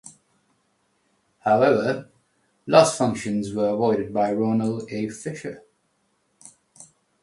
[1.41, 2.09] However,
[2.65, 5.07] loss functions were avoided by Ronald A.
[5.09, 5.61] Fisher.